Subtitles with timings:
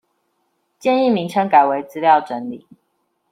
[0.79, 2.65] 建議名稱改為資料整理